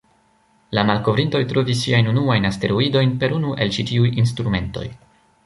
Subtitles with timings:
[0.77, 4.89] La malkovrintoj trovis siajn unuajn asteroidojn per unu el ĉi-tiuj instrumentoj.